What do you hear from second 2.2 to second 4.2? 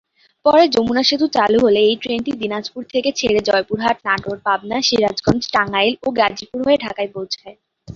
দিনাজপুর থেকে ছেড়ে জয়পুরহাট,